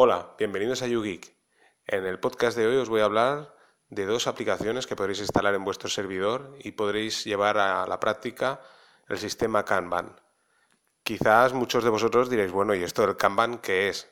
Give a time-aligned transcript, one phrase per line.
[0.00, 1.34] Hola, bienvenidos a YouGeek.
[1.84, 3.52] En el podcast de hoy os voy a hablar
[3.88, 8.60] de dos aplicaciones que podréis instalar en vuestro servidor y podréis llevar a la práctica
[9.08, 10.14] el sistema Kanban.
[11.02, 14.08] Quizás muchos de vosotros diréis, bueno, ¿y esto del Kanban qué es?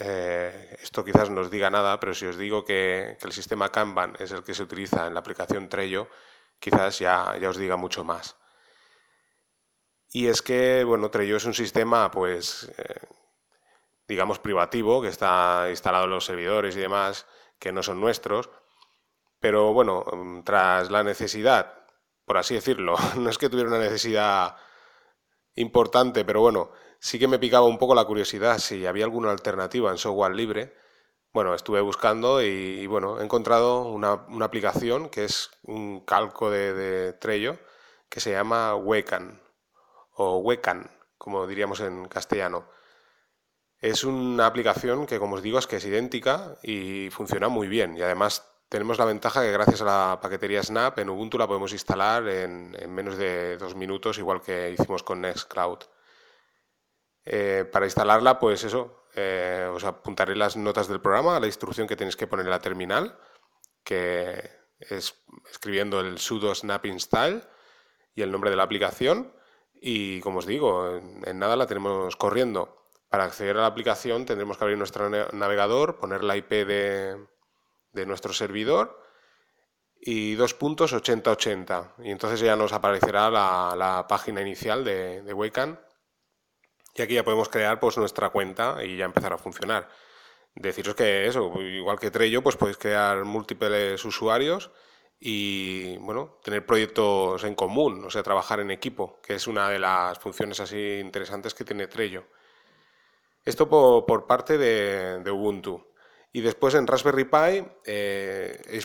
[0.00, 4.16] Eh, esto quizás no os diga nada, pero si os digo que, el sistema Kanban
[4.18, 6.08] es el que se utiliza en la aplicación Trello,
[6.58, 8.36] quizás ya, ya os diga mucho más.
[10.12, 13.00] Y es que, bueno, Trello es un sistema, pues, eh,
[14.08, 17.26] digamos, privativo, que está instalado en los servidores y demás,
[17.58, 18.50] que no son nuestros.
[19.40, 21.74] Pero bueno, mm, tras la necesidad,
[22.24, 24.56] por así decirlo, no es que tuviera una necesidad
[25.54, 29.90] importante, pero bueno, sí que me picaba un poco la curiosidad si había alguna alternativa
[29.90, 30.74] en software libre.
[31.32, 37.12] Bueno, estuve buscando y, bueno, he encontrado una, aplicación que es un calco de, de
[37.14, 37.58] Trello
[38.08, 39.42] que se llama Wecan
[40.12, 42.68] o Wecan, como diríamos en castellano.
[43.84, 47.98] Es una aplicación que, como os digo, es que es idéntica y funciona muy bien.
[47.98, 51.70] Y además tenemos la ventaja que gracias a la paquetería Snap en Ubuntu la podemos
[51.74, 55.80] instalar en, menos de dos minutos, igual que hicimos con Nextcloud.
[57.26, 61.94] Eh, para instalarla, pues eso, eh, os apuntaré las notas del programa, la instrucción que
[61.96, 63.18] tenéis que poner en la terminal,
[63.84, 65.14] que es
[65.50, 67.46] escribiendo el sudo snap install
[68.14, 69.36] y el nombre de la aplicación.
[69.74, 72.83] Y como os digo, en nada la tenemos corriendo.
[73.08, 77.26] Para acceder a la aplicación tendremos que abrir nuestro navegador, poner la IP de,
[78.06, 79.00] nuestro servidor
[80.00, 81.94] y dos puntos 8080.
[81.98, 85.62] Y entonces ya nos aparecerá la, página inicial de, de
[86.94, 89.88] Y aquí ya podemos crear pues, nuestra cuenta y ya empezar a funcionar.
[90.54, 94.70] Deciros que eso, igual que Trello, pues podéis crear múltiples usuarios
[95.18, 99.78] y bueno, tener proyectos en común, o sea, trabajar en equipo, que es una de
[99.78, 102.26] las funciones así interesantes que tiene Trello.
[103.44, 105.86] Esto por, parte de, Ubuntu.
[106.32, 108.82] Y después en Raspberry Pi eh,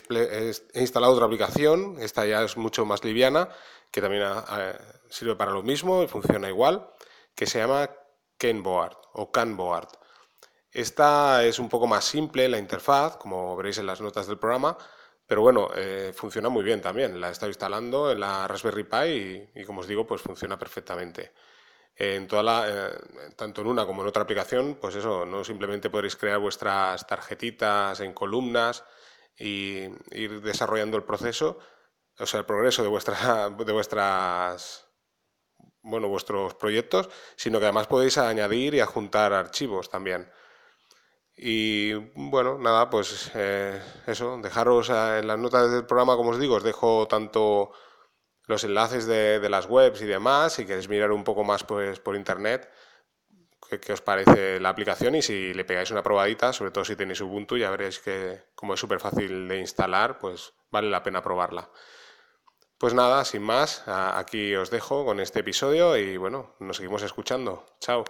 [0.74, 3.48] he instalado otra aplicación, esta ya es mucho más liviana,
[3.90, 4.78] que también ah,
[5.08, 6.88] sirve para lo mismo y funciona igual,
[7.34, 7.90] que se llama
[8.38, 9.88] Kenboard o Canboard.
[10.70, 14.78] Esta es un poco más simple, la interfaz, como veréis en las notas del programa,
[15.26, 17.20] pero bueno, eh, funciona muy bien también.
[17.20, 20.58] La he estado instalando en la Raspberry Pi y, y como os digo, pues funciona
[20.58, 21.32] perfectamente
[21.96, 22.90] en toda la, eh,
[23.36, 28.00] tanto en una como en otra aplicación, pues eso, no simplemente podréis crear vuestras tarjetitas
[28.00, 28.84] en columnas
[29.36, 31.58] y ir desarrollando el proceso,
[32.18, 34.86] o sea, el progreso de, vuestra, de vuestras,
[35.82, 40.30] bueno, vuestros proyectos, sino que además podéis añadir y adjuntar archivos también.
[41.42, 46.56] Y bueno, nada, pues eh, eso, dejaros en las notas del programa, como os digo,
[46.56, 47.72] os dejo tanto
[48.50, 52.16] los enlaces de, las webs y demás, si queréis mirar un poco más pues, por
[52.16, 52.68] internet,
[53.78, 57.20] qué, os parece la aplicación y si le pegáis una probadita, sobre todo si tenéis
[57.20, 61.70] Ubuntu, ya veréis que como es súper fácil de instalar, pues vale la pena probarla.
[62.76, 67.66] Pues nada, sin más, aquí os dejo con este episodio y bueno, nos seguimos escuchando.
[67.78, 68.04] Chao.